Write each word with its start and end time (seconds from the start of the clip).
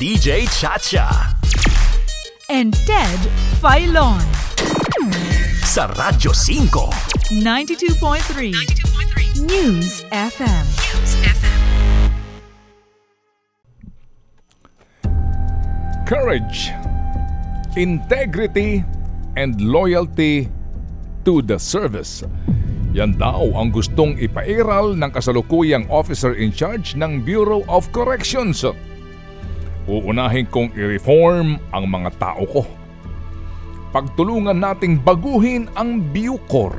DJ 0.00 0.48
Chacha. 0.48 1.36
and 2.48 2.72
Ted 2.88 3.20
Filon. 3.60 4.16
Sa 5.60 5.92
Radyo 5.92 6.32
5. 6.32 7.36
92.3 7.44 9.44
News 9.44 10.00
FM. 10.08 10.64
courage, 16.08 16.72
integrity, 17.76 18.80
and 19.36 19.60
loyalty 19.60 20.48
to 21.28 21.44
the 21.44 21.60
service. 21.60 22.24
Yan 22.96 23.20
daw 23.20 23.52
ang 23.54 23.70
gustong 23.70 24.16
ipairal 24.16 24.96
ng 24.96 25.12
kasalukuyang 25.12 25.86
officer 25.86 26.34
in 26.34 26.50
charge 26.50 26.96
ng 26.96 27.22
Bureau 27.22 27.62
of 27.68 27.86
Corrections. 27.92 28.64
Uunahin 29.90 30.46
kong 30.46 30.70
i-reform 30.78 31.58
ang 31.74 31.84
mga 31.90 32.14
tao 32.14 32.46
ko. 32.46 32.62
Pagtulungan 33.90 34.54
nating 34.54 35.02
baguhin 35.02 35.66
ang 35.74 35.98
Bucor. 36.14 36.78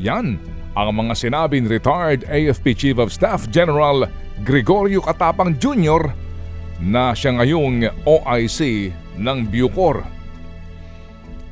Yan 0.00 0.40
ang 0.72 0.88
mga 0.96 1.12
sinabi 1.12 1.60
ni 1.60 1.68
retired 1.68 2.24
AFP 2.32 2.72
Chief 2.72 2.96
of 2.96 3.12
Staff 3.12 3.52
General 3.52 4.08
Gregorio 4.40 5.04
Katapang 5.04 5.52
Jr 5.60 6.16
na 6.80 7.12
siya 7.12 7.36
ngayong 7.36 8.08
OIC 8.08 8.88
ng 9.20 9.38
Bucor. 9.52 10.00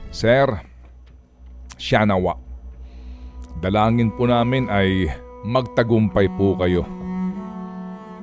Sir, 0.08 0.48
siya 1.76 2.08
nawa. 2.08 2.40
Dalangin 3.60 4.08
po 4.16 4.24
namin 4.24 4.72
ay 4.72 5.12
magtagumpay 5.44 6.32
po 6.32 6.56
kayo. 6.56 6.88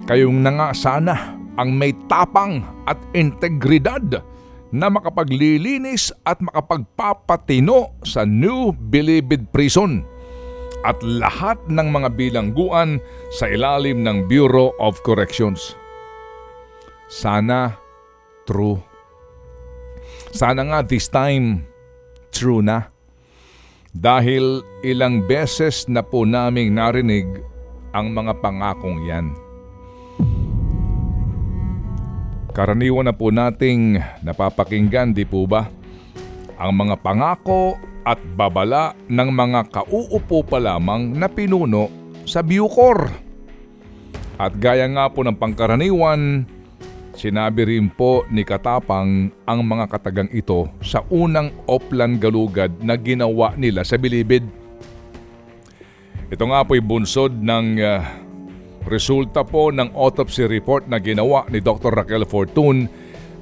Kayong 0.09 0.41
na 0.41 0.51
nga 0.57 0.69
sana 0.73 1.36
ang 1.57 1.73
may 1.73 1.93
tapang 2.05 2.61
at 2.85 2.97
integridad 3.17 4.21
na 4.69 4.87
makapaglilinis 4.91 6.11
at 6.27 6.37
makapagpapatino 6.43 7.97
sa 8.03 8.27
New 8.27 8.75
Bilibid 8.75 9.49
Prison 9.51 10.03
at 10.85 10.99
lahat 11.01 11.57
ng 11.67 11.87
mga 11.89 12.09
bilangguan 12.13 13.01
sa 13.33 13.49
ilalim 13.49 14.05
ng 14.05 14.29
Bureau 14.29 14.75
of 14.77 15.01
Corrections. 15.01 15.73
Sana 17.07 17.75
true. 18.45 18.79
Sana 20.35 20.61
nga 20.67 20.79
this 20.83 21.07
time 21.07 21.65
true 22.29 22.61
na. 22.61 22.91
Dahil 23.97 24.61
ilang 24.85 25.25
beses 25.25 25.89
na 25.89 26.05
po 26.05 26.21
naming 26.27 26.77
narinig 26.77 27.25
ang 27.95 28.13
mga 28.13 28.37
pangakong 28.43 29.01
yan. 29.09 29.46
Karaniwan 32.57 33.05
na 33.05 33.13
po 33.13 33.29
nating 33.29 34.01
napapakinggan, 34.25 35.13
di 35.13 35.29
po 35.29 35.45
ba? 35.45 35.69
Ang 36.57 36.73
mga 36.73 36.97
pangako 37.05 37.77
at 38.01 38.17
babala 38.33 38.97
ng 39.05 39.29
mga 39.29 39.69
kauupo 39.69 40.41
pa 40.41 40.57
lamang 40.57 41.13
na 41.13 41.29
pinuno 41.29 41.85
sa 42.25 42.41
Bucor. 42.41 43.13
At 44.41 44.57
gaya 44.57 44.89
nga 44.89 45.05
po 45.05 45.21
ng 45.21 45.37
pangkaraniwan, 45.37 46.49
Sinabi 47.17 47.65
rin 47.65 47.89
po 47.89 48.29
ni 48.29 48.45
Katapang 48.45 49.33
ang 49.49 49.59
mga 49.65 49.89
katagang 49.89 50.29
ito 50.29 50.69
sa 50.85 51.01
unang 51.09 51.49
Oplan 51.65 52.21
Galugad 52.21 52.77
na 52.77 52.93
ginawa 52.93 53.57
nila 53.57 53.81
sa 53.81 53.97
Bilibid. 53.97 54.45
Ito 56.29 56.45
nga 56.45 56.61
po'y 56.61 56.77
bunsod 56.77 57.41
ng 57.41 57.81
uh, 57.81 58.05
resulta 58.87 59.43
po 59.43 59.69
ng 59.69 59.93
autopsy 59.93 60.47
report 60.47 60.87
na 60.87 60.97
ginawa 60.97 61.43
ni 61.51 61.59
Dr. 61.59 61.91
Raquel 61.91 62.23
Fortun 62.23 62.87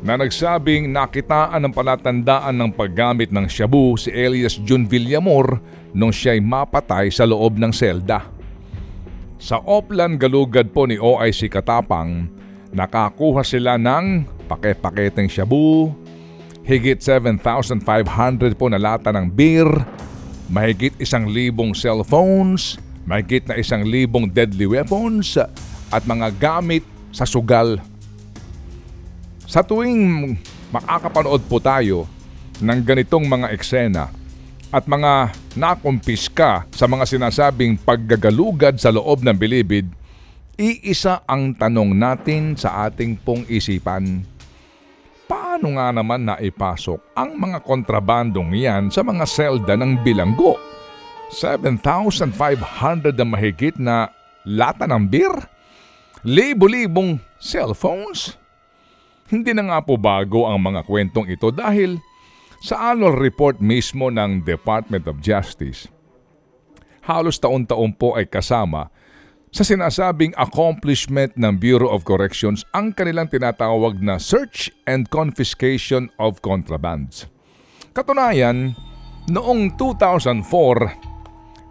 na 0.02 0.18
nagsabing 0.18 0.90
nakitaan 0.90 1.66
ng 1.66 1.74
palatandaan 1.74 2.58
ng 2.58 2.70
paggamit 2.74 3.30
ng 3.30 3.46
shabu 3.46 3.98
si 3.98 4.10
Elias 4.10 4.58
Jun 4.62 4.90
Villamor 4.90 5.62
nung 5.94 6.12
siya'y 6.12 6.42
mapatay 6.42 7.14
sa 7.14 7.24
loob 7.24 7.58
ng 7.62 7.72
selda. 7.72 8.26
Sa 9.40 9.62
Oplan 9.62 10.18
Galugad 10.18 10.74
po 10.74 10.90
ni 10.90 10.98
OIC 10.98 11.54
Katapang, 11.54 12.36
Nakakuha 12.76 13.40
sila 13.48 13.80
ng 13.80 14.28
pake-paketeng 14.52 15.32
shabu, 15.32 15.96
higit 16.68 17.00
7,500 17.00 17.80
po 18.52 18.68
na 18.68 18.76
lata 18.76 19.16
ng 19.16 19.32
beer, 19.32 19.64
mahigit 20.52 20.92
isang 21.00 21.24
libong 21.32 21.72
cellphones, 21.72 22.76
mahigit 23.06 23.46
na 23.46 23.56
isang 23.58 23.86
libong 23.86 24.26
deadly 24.28 24.66
weapons, 24.66 25.38
at 25.94 26.04
mga 26.04 26.34
gamit 26.36 26.84
sa 27.14 27.24
sugal. 27.24 27.80
Sa 29.46 29.62
tuwing 29.62 30.36
makakapanood 30.74 31.46
po 31.46 31.62
tayo 31.62 32.10
ng 32.60 32.80
ganitong 32.82 33.24
mga 33.30 33.54
eksena 33.54 34.10
at 34.74 34.84
mga 34.90 35.32
nakumpiska 35.56 36.68
sa 36.74 36.86
mga 36.90 37.06
sinasabing 37.08 37.80
paggagalugad 37.80 38.76
sa 38.82 38.92
loob 38.92 39.24
ng 39.24 39.38
bilibid, 39.38 39.88
Iisa 40.56 41.20
ang 41.28 41.52
tanong 41.52 41.92
natin 41.92 42.56
sa 42.56 42.88
ating 42.88 43.20
pong 43.20 43.44
isipan. 43.52 44.24
Paano 45.28 45.76
nga 45.76 45.92
naman 45.92 46.24
naipasok 46.24 47.12
ang 47.12 47.36
mga 47.36 47.60
kontrabandong 47.60 48.56
yan 48.56 48.88
sa 48.88 49.04
mga 49.04 49.28
selda 49.28 49.76
ng 49.76 50.00
bilanggo? 50.00 50.75
7,500 51.36 53.12
na 53.12 53.26
mahigit 53.28 53.76
na 53.76 54.08
lata 54.48 54.88
ng 54.88 55.04
beer? 55.12 55.36
Libo-libong 56.24 57.20
cellphones? 57.44 58.40
Hindi 59.28 59.52
na 59.52 59.68
nga 59.68 59.80
po 59.84 60.00
bago 60.00 60.48
ang 60.48 60.64
mga 60.64 60.88
kwentong 60.88 61.28
ito 61.28 61.52
dahil 61.52 62.00
sa 62.64 62.96
annual 62.96 63.20
report 63.20 63.60
mismo 63.60 64.08
ng 64.08 64.48
Department 64.48 65.12
of 65.12 65.20
Justice, 65.20 65.92
halos 67.04 67.38
taon-taon 67.38 67.94
po 67.94 68.16
ay 68.16 68.26
kasama 68.26 68.90
sa 69.52 69.64
sinasabing 69.64 70.32
accomplishment 70.40 71.36
ng 71.36 71.60
Bureau 71.60 71.92
of 71.92 72.08
Corrections 72.08 72.64
ang 72.72 72.96
kanilang 72.96 73.28
tinatawag 73.28 74.00
na 74.00 74.20
search 74.20 74.72
and 74.88 75.12
confiscation 75.12 76.08
of 76.16 76.40
contrabands. 76.40 77.28
Katunayan, 77.96 78.76
noong 79.32 79.80
2004, 79.80 81.15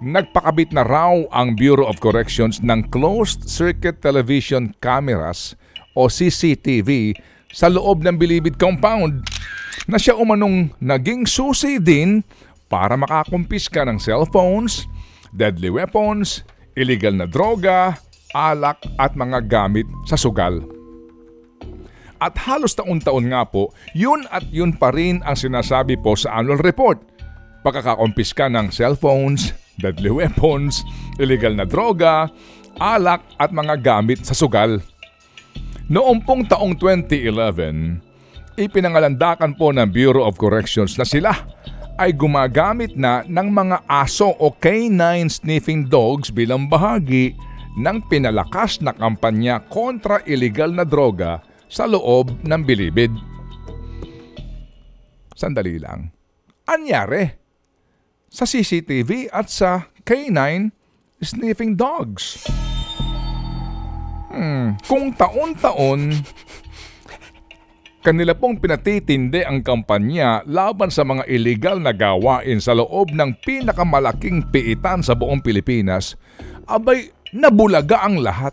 nagpakabit 0.02 0.74
na 0.74 0.82
raw 0.82 1.14
ang 1.30 1.54
Bureau 1.54 1.86
of 1.86 2.02
Corrections 2.02 2.58
ng 2.64 2.90
closed-circuit 2.90 4.02
television 4.02 4.74
cameras 4.82 5.54
o 5.94 6.10
CCTV 6.10 7.14
sa 7.54 7.70
loob 7.70 8.02
ng 8.02 8.18
Bilibid 8.18 8.58
Compound 8.58 9.22
na 9.86 10.00
siya 10.00 10.18
umanong 10.18 10.74
naging 10.82 11.28
susi 11.28 11.78
din 11.78 12.26
para 12.66 12.98
makakumpiska 12.98 13.86
ng 13.86 14.02
cellphones, 14.02 14.90
deadly 15.30 15.70
weapons, 15.70 16.42
illegal 16.74 17.14
na 17.14 17.28
droga, 17.30 17.94
alak 18.34 18.82
at 18.98 19.14
mga 19.14 19.46
gamit 19.46 19.86
sa 20.10 20.18
sugal. 20.18 20.66
At 22.18 22.34
halos 22.48 22.74
taon-taon 22.74 23.30
nga 23.30 23.44
po, 23.44 23.70
yun 23.92 24.24
at 24.32 24.48
yun 24.48 24.74
pa 24.74 24.90
rin 24.90 25.20
ang 25.22 25.36
sinasabi 25.36 26.00
po 26.00 26.16
sa 26.16 26.40
annual 26.40 26.58
report. 26.58 26.98
Pagkakakumpiska 27.62 28.48
ng 28.48 28.72
cellphones, 28.72 29.52
deadly 29.78 30.10
weapons, 30.10 30.82
illegal 31.18 31.54
na 31.54 31.66
droga, 31.66 32.30
alak 32.78 33.22
at 33.38 33.50
mga 33.54 33.78
gamit 33.80 34.22
sa 34.26 34.34
sugal. 34.34 34.82
Noong 35.86 36.24
pong 36.24 36.48
taong 36.48 36.74
2011, 36.80 38.00
ipinangalandakan 38.56 39.52
po 39.54 39.70
ng 39.74 39.84
Bureau 39.90 40.24
of 40.24 40.40
Corrections 40.40 40.96
na 40.96 41.04
sila 41.04 41.32
ay 41.94 42.10
gumagamit 42.10 42.98
na 42.98 43.22
ng 43.28 43.48
mga 43.52 43.86
aso 43.86 44.34
o 44.34 44.50
canine 44.50 45.30
sniffing 45.30 45.86
dogs 45.86 46.32
bilang 46.34 46.66
bahagi 46.66 47.36
ng 47.78 47.98
pinalakas 48.06 48.82
na 48.82 48.94
kampanya 48.94 49.62
kontra 49.70 50.22
illegal 50.26 50.70
na 50.70 50.82
droga 50.82 51.42
sa 51.70 51.86
loob 51.86 52.34
ng 52.42 52.62
bilibid. 52.62 53.10
Sandali 55.34 55.82
lang. 55.82 56.14
Anyari? 56.64 57.43
Sa 58.34 58.50
CCTV 58.50 59.30
at 59.30 59.46
sa 59.46 59.86
canine 60.02 60.74
sniffing 61.22 61.78
dogs. 61.78 62.50
Hmm, 64.34 64.74
kung 64.90 65.14
taon-taon 65.14 66.10
Kanila 68.02 68.34
pong 68.34 68.58
pinatitindi 68.58 69.46
ang 69.46 69.62
kampanya 69.62 70.42
laban 70.50 70.90
sa 70.90 71.06
mga 71.06 71.30
illegal 71.30 71.78
na 71.78 71.94
gawain 71.94 72.58
sa 72.58 72.74
loob 72.74 73.14
ng 73.14 73.38
pinakamalaking 73.46 74.50
piitan 74.50 75.00
sa 75.00 75.14
buong 75.14 75.40
Pilipinas, 75.40 76.18
abay 76.66 77.14
nabulaga 77.32 78.02
ang 78.02 78.18
lahat 78.18 78.52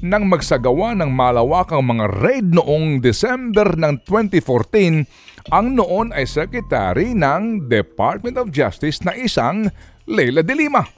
nang 0.00 0.28
magsagawa 0.28 0.96
ng 0.96 1.10
malawakang 1.12 1.84
mga 1.84 2.04
raid 2.20 2.46
noong 2.52 3.04
December 3.04 3.76
ng 3.76 4.00
2014 4.06 5.04
ang 5.52 5.76
noon 5.76 6.08
ay 6.16 6.24
Secretary 6.24 7.12
ng 7.12 7.68
Department 7.68 8.40
of 8.40 8.48
Justice 8.48 9.04
na 9.04 9.12
isang 9.12 9.68
Leila 10.08 10.40
de 10.40 10.54
Lima. 10.56 10.88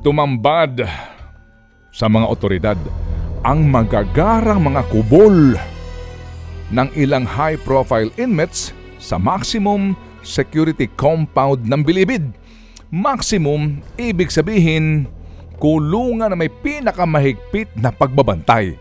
Tumambad 0.00 0.80
sa 1.92 2.08
mga 2.08 2.26
otoridad 2.28 2.78
ang 3.44 3.68
magagarang 3.68 4.60
mga 4.64 4.82
kubol 4.88 5.56
ng 6.72 6.88
ilang 6.96 7.28
high-profile 7.28 8.08
inmates 8.16 8.72
sa 8.96 9.20
maximum 9.20 9.92
security 10.24 10.88
compound 10.96 11.64
ng 11.64 11.80
Bilibid. 11.84 12.32
Maximum, 12.88 13.80
ibig 13.96 14.32
sabihin, 14.32 15.08
kulungan 15.60 16.32
na 16.32 16.36
may 16.40 16.48
pinakamahigpit 16.48 17.76
na 17.76 17.92
pagbabantay. 17.92 18.80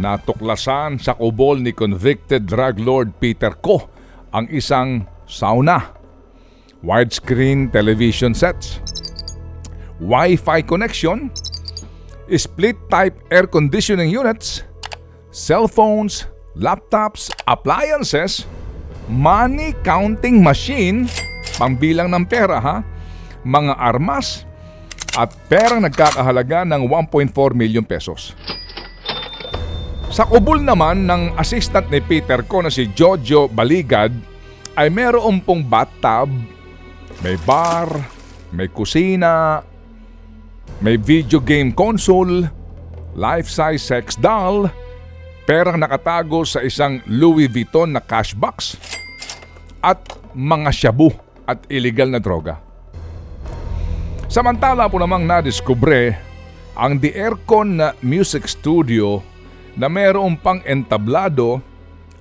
Natuklasan 0.00 0.96
sa 0.96 1.12
kubol 1.12 1.60
ni 1.60 1.76
convicted 1.76 2.48
drug 2.48 2.80
lord 2.80 3.12
Peter 3.20 3.52
Ko 3.52 3.84
ang 4.32 4.48
isang 4.48 5.04
sauna, 5.28 5.92
widescreen 6.80 7.68
television 7.68 8.32
sets, 8.32 8.80
Wi-Fi 10.00 10.64
connection, 10.64 11.28
split-type 12.32 13.12
air 13.28 13.44
conditioning 13.44 14.08
units, 14.08 14.64
cellphones, 15.28 16.24
laptops, 16.56 17.28
appliances, 17.44 18.48
money 19.12 19.76
counting 19.84 20.40
machine, 20.40 21.04
pambilang 21.60 22.08
ng 22.08 22.24
pera 22.24 22.56
ha, 22.56 22.76
mga 23.44 23.76
armas, 23.76 24.48
at 25.16 25.30
perang 25.50 25.82
nagkakahalaga 25.82 26.62
ng 26.66 26.86
1.4 26.86 27.32
million 27.56 27.82
pesos. 27.82 28.34
Sa 30.10 30.26
kubol 30.26 30.58
naman 30.62 31.06
ng 31.06 31.38
assistant 31.38 31.86
ni 31.86 32.02
Peter 32.02 32.42
ko 32.42 32.66
na 32.66 32.70
si 32.70 32.90
Jojo 32.90 33.46
Baligad 33.46 34.10
ay 34.74 34.90
meron 34.90 35.38
pong 35.42 35.62
bathtub, 35.62 36.30
may 37.22 37.38
bar, 37.46 37.86
may 38.50 38.66
kusina, 38.66 39.62
may 40.82 40.98
video 40.98 41.38
game 41.38 41.70
console, 41.70 42.46
life-size 43.14 43.82
sex 43.82 44.18
doll, 44.18 44.66
perang 45.46 45.78
nakatago 45.78 46.42
sa 46.42 46.62
isang 46.62 47.02
Louis 47.06 47.50
Vuitton 47.50 47.94
na 47.94 48.02
cash 48.02 48.34
box, 48.34 48.78
at 49.82 49.98
mga 50.34 50.70
shabu 50.70 51.10
at 51.46 51.58
illegal 51.70 52.10
na 52.10 52.22
droga. 52.22 52.69
Samantala 54.30 54.86
po 54.86 55.02
namang 55.02 55.26
nadiskubre 55.26 56.14
ang 56.78 57.02
The 57.02 57.18
Aircon 57.18 57.82
na 57.82 57.98
music 57.98 58.46
studio 58.46 59.26
na 59.74 59.90
mayroong 59.90 60.38
pang 60.38 60.62
entablado 60.62 61.58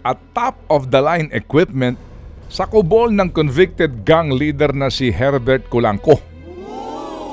at 0.02 0.18
top 0.34 0.58
of 0.74 0.90
the 0.90 0.98
line 1.06 1.30
equipment 1.30 2.02
sa 2.50 2.66
kubol 2.66 3.14
ng 3.14 3.30
convicted 3.30 4.10
gang 4.10 4.34
leader 4.34 4.74
na 4.74 4.90
si 4.90 5.14
Herbert 5.14 5.70
Kulanko. 5.70 6.18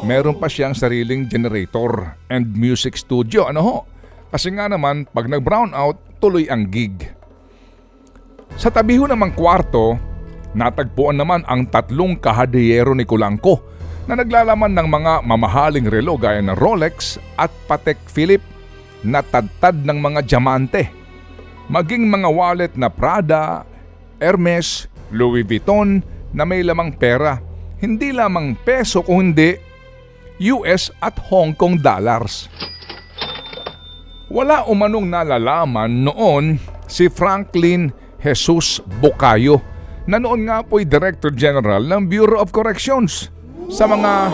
Meron 0.05 0.37
pa 0.37 0.45
siyang 0.45 0.77
sariling 0.77 1.25
generator 1.25 2.13
and 2.29 2.53
music 2.53 3.01
studio. 3.01 3.49
Ano 3.49 3.61
ho? 3.65 3.77
Kasi 4.29 4.53
nga 4.53 4.69
naman, 4.69 5.09
pag 5.09 5.25
nag-brown 5.25 5.73
out, 5.73 6.21
tuloy 6.21 6.53
ang 6.53 6.69
gig. 6.69 7.17
Sa 8.61 8.69
tabi 8.69 9.01
ho 9.01 9.09
namang 9.09 9.33
kwarto, 9.33 9.97
natagpuan 10.53 11.17
naman 11.17 11.49
ang 11.49 11.65
tatlong 11.65 12.21
kahadiyero 12.21 12.93
ni 12.93 13.09
Kulanko 13.09 13.73
na 14.07 14.15
naglalaman 14.15 14.71
ng 14.71 14.87
mga 14.87 15.13
mamahaling 15.27 15.87
relo 15.91 16.15
gaya 16.15 16.39
ng 16.39 16.55
Rolex 16.55 17.19
at 17.35 17.51
Patek 17.67 17.99
Philippe 18.07 18.47
na 19.03 19.23
tadtad 19.23 19.83
ng 19.83 19.99
mga 19.99 20.21
diamante. 20.27 20.91
Maging 21.67 22.07
mga 22.07 22.29
wallet 22.31 22.73
na 22.79 22.87
Prada, 22.87 23.67
Hermes, 24.23 24.87
Louis 25.11 25.43
Vuitton 25.43 26.03
na 26.31 26.47
may 26.47 26.63
lamang 26.63 26.95
pera. 26.95 27.43
Hindi 27.83 28.15
lamang 28.15 28.55
peso 28.63 29.03
kung 29.03 29.31
hindi 29.31 29.59
US 30.55 30.95
at 31.03 31.19
Hong 31.27 31.59
Kong 31.59 31.83
dollars. 31.83 32.47
Wala 34.31 34.67
umanong 34.67 35.07
nalalaman 35.07 36.07
noon 36.07 36.45
si 36.87 37.11
Franklin 37.11 37.91
Jesus 38.23 38.83
Bucayo 39.03 39.63
na 40.07 40.23
noon 40.23 40.47
nga 40.47 40.63
po'y 40.63 40.87
Director 40.87 41.35
General 41.35 41.83
ng 41.83 42.07
Bureau 42.07 42.39
of 42.39 42.55
Corrections 42.55 43.35
sa 43.67 43.91
mga 43.91 44.31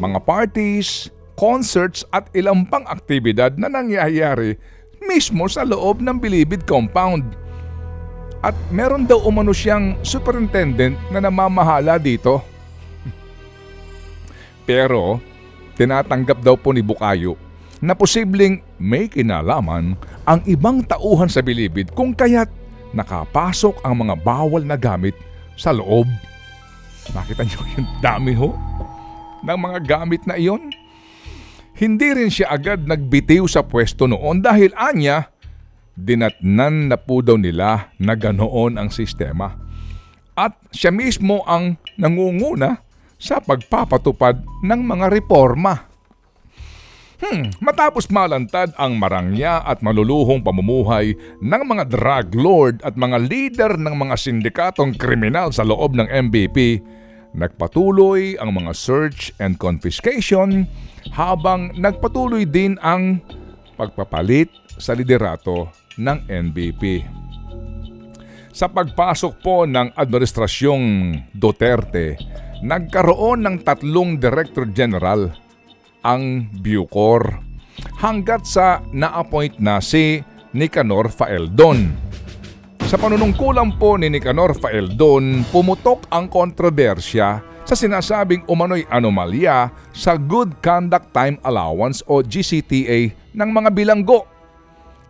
mga 0.00 0.18
parties, 0.24 1.12
concerts 1.36 2.04
at 2.12 2.28
ilang 2.32 2.64
pang 2.68 2.84
aktibidad 2.88 3.56
na 3.60 3.68
nangyayari 3.68 4.56
mismo 5.00 5.48
sa 5.48 5.64
loob 5.64 6.00
ng 6.00 6.16
Bilibid 6.20 6.64
compound. 6.64 7.24
At 8.40 8.56
meron 8.72 9.04
daw 9.04 9.20
umano 9.24 9.52
siyang 9.52 10.00
superintendent 10.00 10.96
na 11.12 11.20
namamahala 11.20 12.00
dito. 12.00 12.40
Pero 14.68 15.20
tinatanggap 15.76 16.40
daw 16.40 16.56
po 16.56 16.72
ni 16.72 16.80
Bukayo 16.80 17.36
na 17.80 17.96
posibleng 17.96 18.60
may 18.76 19.08
kinalaman 19.08 19.96
ang 20.24 20.40
ibang 20.48 20.84
tauhan 20.84 21.28
sa 21.28 21.40
Bilibid 21.40 21.92
kung 21.92 22.12
kaya't 22.12 22.48
nakapasok 22.96 23.80
ang 23.84 24.04
mga 24.04 24.20
bawal 24.20 24.64
na 24.64 24.76
gamit 24.76 25.16
sa 25.56 25.72
loob. 25.72 26.08
Nakita 27.12 27.44
niyo 27.44 27.60
yung 27.76 27.88
dami 28.00 28.32
ho 28.36 28.69
ng 29.44 29.58
mga 29.58 29.78
gamit 29.84 30.24
na 30.24 30.36
iyon? 30.36 30.72
Hindi 31.80 32.12
rin 32.12 32.28
siya 32.28 32.52
agad 32.52 32.84
nagbitiw 32.84 33.48
sa 33.48 33.64
pwesto 33.64 34.04
noon 34.04 34.44
dahil 34.44 34.74
anya, 34.76 35.32
dinatnan 35.96 36.92
na 36.92 36.96
po 37.00 37.24
daw 37.24 37.40
nila 37.40 37.92
na 37.96 38.12
ganoon 38.16 38.76
ang 38.76 38.92
sistema. 38.92 39.56
At 40.36 40.56
siya 40.72 40.92
mismo 40.92 41.44
ang 41.44 41.76
nangunguna 42.00 42.80
sa 43.20 43.40
pagpapatupad 43.40 44.40
ng 44.64 44.80
mga 44.80 45.12
reforma. 45.12 45.90
Hmm, 47.20 47.52
matapos 47.60 48.08
malantad 48.08 48.72
ang 48.80 48.96
marangya 48.96 49.60
at 49.60 49.84
maluluhong 49.84 50.40
pamumuhay 50.40 51.12
ng 51.44 51.62
mga 51.68 51.84
drug 51.92 52.32
lord 52.32 52.80
at 52.80 52.96
mga 52.96 53.20
leader 53.20 53.72
ng 53.76 53.92
mga 53.92 54.16
sindikatong 54.16 54.96
kriminal 54.96 55.52
sa 55.52 55.60
loob 55.60 55.92
ng 55.92 56.08
MVP, 56.08 56.80
nagpatuloy 57.34 58.38
ang 58.38 58.56
mga 58.56 58.72
search 58.74 59.30
and 59.38 59.56
confiscation 59.58 60.66
habang 61.14 61.70
nagpatuloy 61.78 62.46
din 62.46 62.76
ang 62.82 63.22
pagpapalit 63.78 64.50
sa 64.76 64.92
liderato 64.92 65.70
ng 66.00 66.18
NBP. 66.28 67.04
Sa 68.50 68.66
pagpasok 68.66 69.32
po 69.40 69.62
ng 69.62 69.94
Administrasyong 69.94 70.86
Duterte, 71.30 72.18
nagkaroon 72.60 73.46
ng 73.46 73.56
tatlong 73.62 74.18
Director 74.18 74.66
General 74.74 75.30
ang 76.02 76.50
Bucor 76.58 77.40
hanggat 78.02 78.44
sa 78.48 78.82
na-appoint 78.90 79.60
na 79.62 79.78
si 79.78 80.20
Nicanor 80.50 81.12
Faeldon. 81.14 82.09
Sa 82.90 82.98
panunungkulan 82.98 83.78
po 83.78 83.94
ni 83.94 84.10
Nicanor 84.10 84.50
Faeldon, 84.58 85.46
pumutok 85.54 86.10
ang 86.10 86.26
kontrobersya 86.26 87.38
sa 87.62 87.74
sinasabing 87.78 88.42
umano'y 88.50 88.82
anomalya 88.90 89.70
sa 89.94 90.18
Good 90.18 90.58
Conduct 90.58 91.14
Time 91.14 91.38
Allowance 91.46 92.02
o 92.10 92.18
GCTA 92.18 93.14
ng 93.30 93.46
mga 93.54 93.70
bilanggo. 93.70 94.26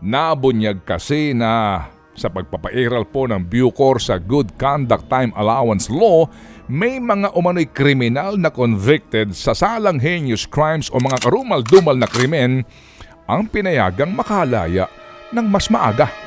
Nabunyag 0.04 0.84
kasi 0.84 1.32
na 1.32 1.80
sa 2.12 2.28
pagpapairal 2.28 3.08
po 3.08 3.24
ng 3.24 3.48
Bucor 3.48 3.96
sa 3.96 4.20
Good 4.20 4.60
Conduct 4.60 5.08
Time 5.08 5.32
Allowance 5.32 5.88
Law, 5.88 6.28
may 6.68 7.00
mga 7.00 7.32
umano'y 7.32 7.72
kriminal 7.72 8.36
na 8.36 8.52
convicted 8.52 9.32
sa 9.32 9.56
salang 9.56 9.96
heinous 9.96 10.44
crimes 10.44 10.92
o 10.92 11.00
mga 11.00 11.16
karumal-dumal 11.24 11.96
na 11.96 12.04
krimen 12.04 12.60
ang 13.24 13.48
pinayagang 13.48 14.12
makalaya 14.12 14.84
ng 15.32 15.48
mas 15.48 15.72
maaga. 15.72 16.19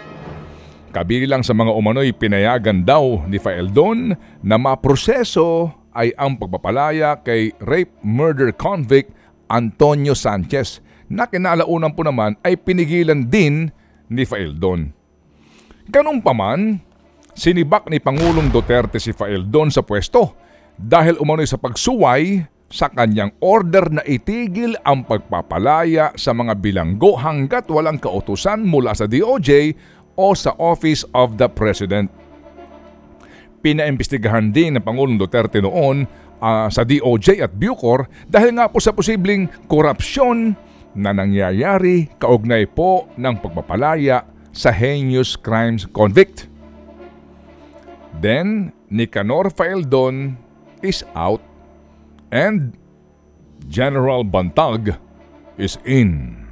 Kabilang 0.93 1.41
sa 1.41 1.57
mga 1.57 1.73
umano'y 1.73 2.13
pinayagan 2.13 2.85
daw 2.85 3.25
ni 3.25 3.41
Faeldon 3.41 4.13
na 4.45 4.61
maproseso 4.61 5.73
ay 5.89 6.13
ang 6.13 6.37
pagpapalaya 6.37 7.17
kay 7.17 7.49
rape 7.65 7.97
murder 8.05 8.53
convict 8.53 9.09
Antonio 9.49 10.13
Sanchez 10.13 10.85
na 11.09 11.25
kinalaunan 11.25 11.97
po 11.97 12.05
naman 12.05 12.37
ay 12.45 12.61
pinigilan 12.61 13.25
din 13.25 13.73
ni 14.05 14.21
Faeldon. 14.21 14.93
Ganun 15.89 16.21
pa 16.21 16.29
man, 16.37 16.77
Sinibak 17.33 17.89
ni 17.89 17.97
Pangulong 17.97 18.53
Duterte 18.53 19.01
si 19.01 19.17
Faeldon 19.17 19.73
sa 19.73 19.81
pwesto 19.81 20.37
dahil 20.77 21.17
umano'y 21.17 21.49
sa 21.49 21.57
pagsuway 21.57 22.45
sa 22.69 22.93
kanyang 22.93 23.33
order 23.41 23.89
na 23.89 24.05
itigil 24.05 24.77
ang 24.85 25.09
pagpapalaya 25.09 26.13
sa 26.13 26.37
mga 26.37 26.53
bilanggo 26.61 27.17
hanggat 27.17 27.65
walang 27.69 27.97
kautusan 27.97 28.61
mula 28.61 28.93
sa 28.93 29.09
DOJ 29.09 29.73
o 30.13 30.33
sa 30.37 30.53
Office 30.57 31.05
of 31.13 31.37
the 31.41 31.49
President. 31.49 32.09
Pinaimbestigahan 33.63 34.51
din 34.51 34.75
ng 34.75 34.83
Pangulong 34.83 35.15
Duterte 35.15 35.63
noon 35.63 36.03
uh, 36.43 36.67
sa 36.67 36.83
DOJ 36.83 37.39
at 37.39 37.55
Bucor 37.55 38.11
dahil 38.27 38.59
nga 38.59 38.67
po 38.67 38.83
sa 38.83 38.91
posibleng 38.91 39.47
korupsyon 39.71 40.53
na 40.93 41.15
nangyayari 41.15 42.11
kaugnay 42.19 42.69
po 42.69 43.09
ng 43.15 43.35
pagpapalaya 43.39 44.27
sa 44.53 44.69
heinous 44.69 45.33
crimes 45.33 45.89
convict. 45.89 46.45
Then, 48.21 48.71
Nicanor 48.93 49.49
Faeldon 49.49 50.37
is 50.85 51.01
out 51.17 51.41
and 52.29 52.77
General 53.65 54.21
Bantag 54.21 54.99
is 55.57 55.81
in. 55.87 56.42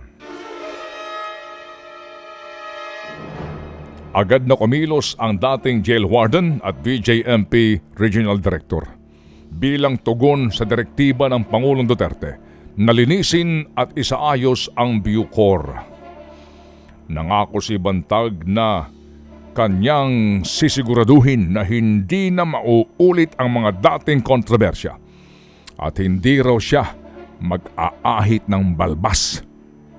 Agad 4.12 4.44
na 4.44 4.60
kumilos 4.60 5.16
ang 5.24 5.40
dating 5.40 5.88
jail 5.88 6.04
warden 6.04 6.60
at 6.68 6.84
BJMP 6.84 7.80
Regional 7.96 8.44
Director. 8.44 8.84
Bilang 9.56 10.04
tugon 10.04 10.52
sa 10.52 10.68
direktiba 10.68 11.32
ng 11.32 11.48
Pangulong 11.48 11.88
Duterte, 11.88 12.36
nalinisin 12.76 13.72
at 13.72 13.96
isaayos 13.96 14.68
ang 14.76 15.00
Bucor. 15.00 15.64
Nangako 17.08 17.64
si 17.64 17.80
Bantag 17.80 18.44
na 18.44 18.92
kanyang 19.56 20.44
sisiguraduhin 20.44 21.56
na 21.56 21.64
hindi 21.64 22.28
na 22.36 22.44
mauulit 22.44 23.32
ang 23.40 23.64
mga 23.64 23.80
dating 23.80 24.28
kontrobersya 24.28 24.92
at 25.80 25.96
hindi 26.04 26.44
raw 26.44 26.60
siya 26.60 26.84
mag-aahit 27.40 28.44
ng 28.52 28.76
balbas 28.76 29.40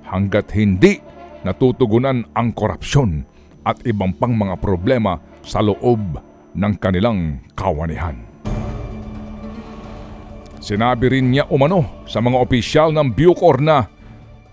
hanggat 0.05 0.53
hindi 0.53 1.01
natutugunan 1.49 2.29
ang 2.37 2.53
korupsyon 2.53 3.32
at 3.63 3.83
ibang 3.87 4.15
pang 4.15 4.35
mga 4.35 4.59
problema 4.59 5.19
sa 5.43 5.63
loob 5.63 6.19
ng 6.53 6.73
kanilang 6.79 7.43
kawanihan. 7.55 8.19
Sinabi 10.63 11.11
rin 11.11 11.35
niya 11.35 11.51
umano 11.51 12.07
sa 12.07 12.23
mga 12.23 12.39
opisyal 12.39 12.95
ng 12.95 13.11
Bucor 13.11 13.59
na 13.59 13.91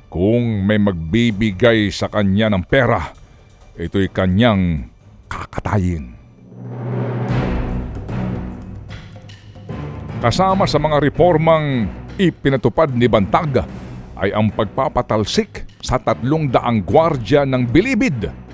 kung 0.10 0.66
may 0.66 0.82
magbibigay 0.82 1.94
sa 1.94 2.10
kanya 2.10 2.50
ng 2.50 2.66
pera, 2.66 3.14
ito'y 3.78 4.10
kanyang 4.10 4.90
kakatayin. 5.30 6.18
Kasama 10.20 10.66
sa 10.66 10.82
mga 10.82 10.98
reformang 11.00 11.88
ipinatupad 12.18 12.92
ni 12.92 13.08
Bantag 13.08 13.64
ay 14.20 14.36
ang 14.36 14.52
pagpapatalsik 14.52 15.64
sa 15.80 15.96
tatlong 16.02 16.52
daang 16.52 16.84
gwardya 16.84 17.48
ng 17.48 17.64
Bilibid 17.70 18.49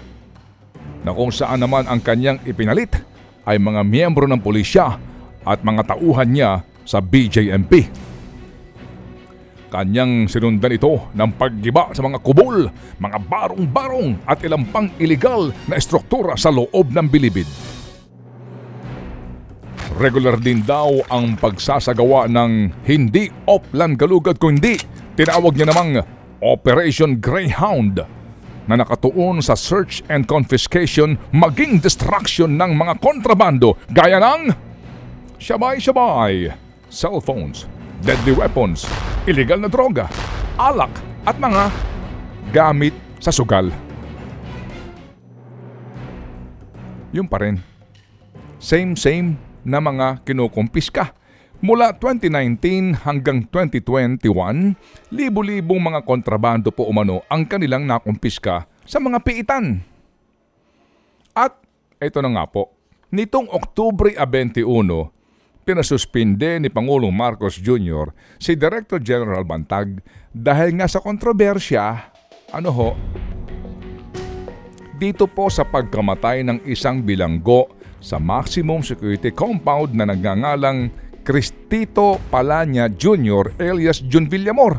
na 1.06 1.14
kung 1.14 1.30
saan 1.30 1.62
naman 1.62 1.86
ang 1.86 2.02
kanyang 2.02 2.42
ipinalit 2.50 2.98
ay 3.46 3.62
mga 3.62 3.86
miyembro 3.86 4.26
ng 4.26 4.42
pulisya 4.42 4.98
at 5.46 5.62
mga 5.62 5.94
tauhan 5.94 6.34
niya 6.34 6.52
sa 6.82 6.98
BJMP. 6.98 7.86
Kanyang 9.70 10.26
sinundan 10.26 10.74
ito 10.74 11.14
ng 11.14 11.32
paggiba 11.38 11.94
sa 11.94 12.02
mga 12.02 12.18
kubol, 12.26 12.66
mga 12.98 13.18
barong-barong 13.22 14.26
at 14.26 14.42
ilang 14.42 14.66
pang 14.74 14.90
iligal 14.98 15.54
na 15.70 15.78
estruktura 15.78 16.34
sa 16.34 16.50
loob 16.50 16.90
ng 16.90 17.06
bilibid. 17.06 17.46
Regular 19.96 20.42
din 20.42 20.66
daw 20.66 20.92
ang 21.08 21.38
pagsasagawa 21.38 22.28
ng 22.28 22.84
hindi 22.84 23.32
Oplan 23.48 23.96
Galugad 23.96 24.42
kundi 24.42 24.76
tinawag 25.16 25.56
niya 25.56 25.72
namang 25.72 26.04
Operation 26.44 27.22
Greyhound 27.22 28.25
na 28.66 28.82
nakatuon 28.82 29.42
sa 29.42 29.54
search 29.54 30.02
and 30.10 30.26
confiscation 30.26 31.18
maging 31.34 31.78
destruction 31.82 32.58
ng 32.58 32.74
mga 32.74 32.98
kontrabando 33.02 33.78
gaya 33.94 34.18
ng 34.18 34.54
shabay-shabay, 35.38 36.50
cellphones, 36.90 37.70
deadly 38.02 38.34
weapons, 38.34 38.86
illegal 39.30 39.62
na 39.62 39.70
droga, 39.70 40.10
alak 40.58 40.92
at 41.26 41.38
mga 41.38 41.64
gamit 42.50 42.94
sa 43.22 43.30
sugal. 43.30 43.70
Yung 47.16 47.32
pa 47.32 47.40
rin. 47.40 47.64
Same-same 48.60 49.40
na 49.64 49.80
mga 49.80 50.22
kinukumpiska. 50.28 51.16
Mula 51.64 51.96
2019 51.96 53.08
hanggang 53.08 53.48
2021, 53.48 54.76
libo-libong 55.08 55.80
mga 55.80 56.04
kontrabando 56.04 56.68
po 56.68 56.84
umano 56.84 57.24
ang 57.32 57.48
kanilang 57.48 57.88
nakumpiska 57.88 58.68
sa 58.84 59.00
mga 59.00 59.24
piitan. 59.24 59.80
At 61.32 61.56
ito 62.04 62.20
na 62.20 62.36
nga 62.36 62.46
po, 62.52 62.76
nitong 63.08 63.48
Oktubre 63.48 64.12
21, 64.12 64.68
pinasuspinde 65.64 66.60
ni 66.60 66.68
Pangulong 66.68 67.16
Marcos 67.16 67.56
Jr. 67.56 68.12
si 68.36 68.60
Director 68.60 69.00
General 69.00 69.48
Bantag 69.48 70.04
dahil 70.36 70.76
nga 70.76 70.92
sa 70.92 71.00
kontrobersya, 71.00 72.12
ano 72.52 72.70
ho, 72.76 72.90
dito 75.00 75.24
po 75.24 75.48
sa 75.48 75.64
pagkamatay 75.64 76.44
ng 76.44 76.68
isang 76.68 77.00
bilanggo 77.00 77.72
sa 78.06 78.22
maximum 78.22 78.86
security 78.86 79.34
compound 79.34 79.98
na 79.98 80.06
nagngangalang 80.06 80.94
Cristito 81.26 82.22
Palanya 82.30 82.86
Jr. 82.86 83.58
alias 83.58 84.06
Jun 84.06 84.30
Villamor 84.30 84.78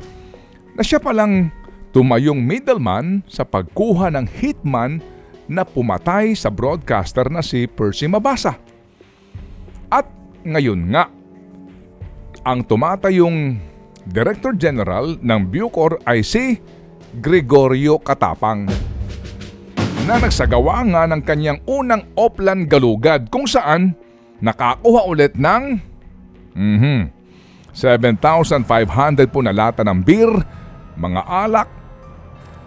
na 0.79 0.87
siya 0.87 1.03
palang 1.03 1.51
tumayong 1.91 2.39
middleman 2.39 3.27
sa 3.27 3.43
pagkuha 3.43 4.15
ng 4.15 4.31
hitman 4.31 5.03
na 5.51 5.67
pumatay 5.67 6.39
sa 6.39 6.47
broadcaster 6.47 7.27
na 7.27 7.43
si 7.43 7.67
Percy 7.67 8.07
Mabasa. 8.07 8.55
At 9.91 10.07
ngayon 10.47 10.95
nga, 10.95 11.11
ang 12.47 12.63
tumatayong 12.63 13.59
Director 14.07 14.55
General 14.55 15.19
ng 15.19 15.41
Bucor 15.51 15.99
ay 16.07 16.23
si 16.23 16.63
Gregorio 17.19 17.99
Katapang 17.99 18.71
na 20.07 20.15
nagsagawa 20.23 20.87
nga 20.87 21.03
ng 21.11 21.23
kanyang 21.27 21.59
unang 21.67 22.07
Oplan 22.15 22.71
Galugad 22.71 23.27
kung 23.35 23.51
saan 23.51 23.99
nakakuha 24.39 25.11
ulit 25.11 25.35
ng 25.35 25.96
mhm, 26.57 27.13
7,500 27.77 29.29
po 29.29 29.45
na 29.45 29.53
lata 29.53 29.85
ng 29.85 30.01
beer, 30.01 30.33
mga 30.97 31.23
alak, 31.29 31.69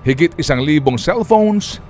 higit 0.05 0.37
isang 0.37 0.61
libong 0.61 1.01
cellphones, 1.01 1.81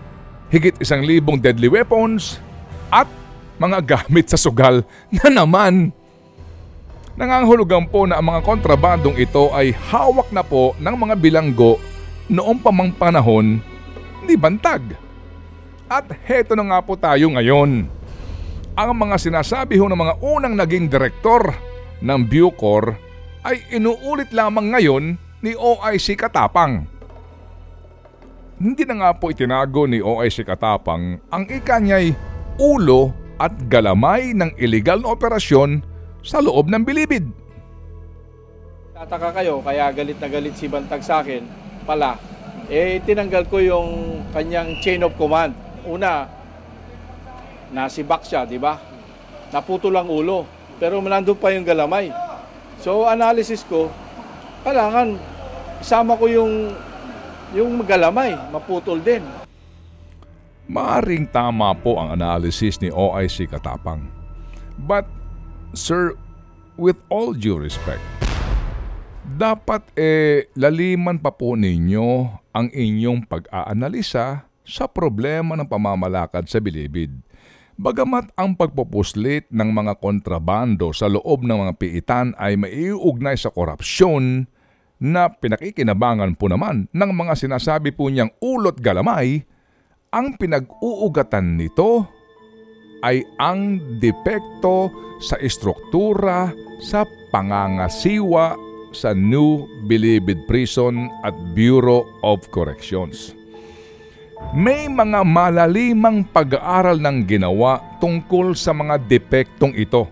higit 0.48 0.79
isang 0.79 1.03
libong 1.03 1.36
deadly 1.36 1.68
weapons, 1.68 2.39
at 2.88 3.12
mga 3.60 3.84
gamit 3.91 4.32
sa 4.32 4.39
sugal 4.39 4.88
na 5.12 5.27
naman. 5.27 5.91
Nangangahulugan 7.20 7.91
po 7.91 8.08
na 8.08 8.15
ang 8.15 8.32
mga 8.32 8.48
kontrabandong 8.48 9.20
ito 9.20 9.51
ay 9.51 9.75
hawak 9.91 10.32
na 10.32 10.39
po 10.39 10.72
ng 10.79 10.96
mga 10.96 11.20
bilanggo 11.20 11.75
noong 12.32 12.63
pamang 12.63 12.96
panahon 12.96 13.60
ni 14.24 14.39
Bantag. 14.39 14.96
At 15.91 16.08
heto 16.24 16.56
na 16.56 16.63
nga 16.63 16.79
po 16.79 16.96
tayo 16.96 17.27
ngayon. 17.36 17.91
Ang 18.79 18.91
mga 18.96 19.20
sinasabi 19.20 19.75
ho 19.75 19.91
ng 19.91 20.00
mga 20.00 20.13
unang 20.24 20.56
naging 20.56 20.88
direktor 20.88 21.51
ng 22.00 22.22
Bucor 22.27 22.96
ay 23.44 23.63
inuulit 23.72 24.32
lamang 24.36 24.75
ngayon 24.75 25.06
ni 25.39 25.56
OIC 25.56 26.20
Katapang. 26.20 26.84
Hindi 28.60 28.84
na 28.84 28.96
nga 29.00 29.10
po 29.15 29.32
itinago 29.32 29.88
ni 29.88 30.03
OIC 30.03 30.44
Katapang 30.44 31.24
ang 31.32 31.44
ikanyay 31.48 32.12
ulo 32.60 33.15
at 33.39 33.56
galamay 33.72 34.36
ng 34.36 34.51
illegal 34.60 35.00
na 35.00 35.15
operasyon 35.15 35.79
sa 36.20 36.44
loob 36.44 36.68
ng 36.68 36.84
bilibid. 36.84 37.24
Tataka 38.91 39.32
kayo, 39.39 39.63
kaya 39.63 39.88
galit 39.96 40.20
na 40.20 40.27
galit 40.27 40.60
si 40.60 40.68
Bantag 40.68 41.00
sa 41.00 41.24
akin 41.24 41.48
pala. 41.88 42.20
Eh, 42.68 43.00
tinanggal 43.08 43.48
ko 43.48 43.63
yung 43.63 44.22
kanyang 44.36 44.75
chain 44.84 45.01
of 45.08 45.15
command 45.15 45.56
una, 45.88 46.27
nasibak 47.72 48.27
siya, 48.27 48.44
di 48.44 48.60
ba? 48.60 48.75
Naputol 49.50 49.96
ang 49.96 50.10
ulo. 50.12 50.59
Pero 50.79 51.03
nandun 51.03 51.36
pa 51.36 51.51
yung 51.51 51.67
galamay. 51.67 52.09
So, 52.79 53.03
analysis 53.05 53.67
ko, 53.67 53.91
kailangan 54.63 55.19
isama 55.83 56.15
ko 56.15 56.25
yung 56.31 56.71
yung 57.51 57.81
galamay, 57.83 58.38
maputol 58.53 59.01
din. 59.03 59.25
Maaring 60.69 61.25
tama 61.27 61.74
po 61.74 61.98
ang 61.98 62.13
analysis 62.13 62.77
ni 62.79 62.93
OIC 62.93 63.50
Katapang. 63.50 64.05
But, 64.77 65.09
sir, 65.74 66.13
with 66.77 66.95
all 67.09 67.33
due 67.33 67.57
respect, 67.57 68.00
dapat 69.25 69.81
eh 69.98 70.45
laliman 70.53 71.17
pa 71.17 71.33
po 71.33 71.57
ninyo 71.57 72.09
ang 72.53 72.69
inyong 72.69 73.25
pag-aanalisa 73.25 74.45
sa 74.62 74.86
problema 74.86 75.57
ng 75.57 75.65
pamamalakad 75.65 76.45
sa 76.45 76.62
bilibid. 76.62 77.17
Bagamat 77.79 78.36
ang 78.36 78.59
pagpupuslit 78.59 79.48
ng 79.55 79.71
mga 79.71 80.03
kontrabando 80.03 80.91
sa 80.91 81.07
loob 81.07 81.48
ng 81.48 81.63
mga 81.63 81.74
piitan 81.79 82.36
ay 82.36 82.59
maiugnay 82.59 83.39
sa 83.39 83.55
korupsyon 83.55 84.51
na 85.00 85.31
pinakikinabangan 85.31 86.36
po 86.36 86.51
naman 86.51 86.91
ng 86.91 87.12
mga 87.15 87.39
sinasabi 87.39 87.95
po 87.95 88.12
niyang 88.12 88.36
ulot 88.43 88.75
galamay, 88.83 89.48
ang 90.12 90.36
pinag-uugatan 90.36 91.55
nito 91.55 92.03
ay 93.00 93.24
ang 93.39 93.79
depekto 94.03 94.91
sa 95.24 95.39
istruktura 95.39 96.51
sa 96.83 97.07
pangangasiwa 97.31 98.59
sa 98.91 99.15
New 99.15 99.63
Bilibid 99.88 100.43
Prison 100.51 101.07
at 101.24 101.31
Bureau 101.55 102.03
of 102.27 102.43
Corrections. 102.51 103.38
May 104.50 104.89
mga 104.89 105.22
malalimang 105.22 106.25
pag-aaral 106.25 106.98
ng 106.98 107.27
ginawa 107.29 107.77
tungkol 108.01 108.58
sa 108.58 108.74
mga 108.74 108.98
depektong 109.05 109.77
ito. 109.77 110.10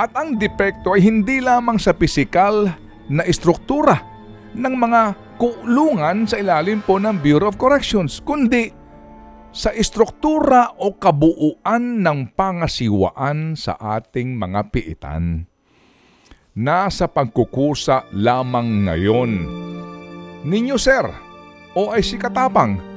At 0.00 0.16
ang 0.16 0.40
depekto 0.40 0.96
ay 0.96 1.04
hindi 1.04 1.44
lamang 1.44 1.76
sa 1.76 1.92
pisikal 1.92 2.72
na 3.10 3.22
istruktura 3.28 4.00
ng 4.56 4.74
mga 4.74 5.02
kulungan 5.36 6.24
sa 6.24 6.40
ilalim 6.40 6.80
po 6.80 6.96
ng 6.96 7.20
Bureau 7.20 7.52
of 7.52 7.60
Corrections, 7.60 8.24
kundi 8.24 8.72
sa 9.52 9.74
istruktura 9.76 10.72
o 10.80 10.96
kabuuan 10.96 12.00
ng 12.00 12.32
pangasiwaan 12.32 13.58
sa 13.60 13.76
ating 13.76 14.40
mga 14.40 14.72
piitan. 14.72 15.44
Nasa 16.56 17.06
pagkukusa 17.12 18.08
lamang 18.16 18.88
ngayon. 18.88 19.32
Ninyo 20.48 20.76
sir, 20.80 21.04
o 21.76 21.92
ay 21.92 22.00
si 22.00 22.16
Katapang, 22.16 22.89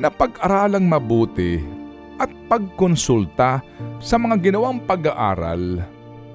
na 0.00 0.08
pag-aralang 0.08 0.88
mabuti 0.88 1.60
at 2.16 2.32
pagkonsulta 2.48 3.60
sa 4.00 4.16
mga 4.16 4.40
ginawang 4.40 4.80
pag-aaral 4.88 5.84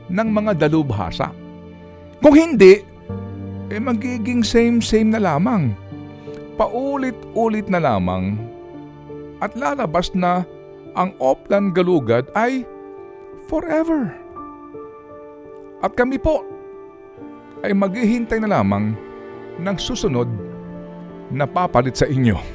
ng 0.05 0.27
mga 0.29 0.65
dalubhasa. 0.65 1.33
Kung 2.21 2.37
hindi, 2.37 2.85
eh 3.73 3.81
magiging 3.81 4.45
same-same 4.45 5.09
na 5.09 5.21
lamang. 5.21 5.73
Paulit-ulit 6.55 7.67
na 7.67 7.81
lamang 7.81 8.37
at 9.43 9.51
lalabas 9.57 10.13
na 10.15 10.45
ang 10.95 11.11
Oplan 11.19 11.75
Galugad 11.75 12.29
ay 12.37 12.63
forever. 13.51 14.13
At 15.83 15.91
kami 15.97 16.15
po 16.15 16.45
ay 17.65 17.75
maghihintay 17.75 18.39
na 18.39 18.61
lamang 18.61 18.95
ng 19.59 19.77
susunod 19.77 20.29
na 21.33 21.43
papalit 21.43 21.99
sa 21.99 22.07
inyo. 22.07 22.54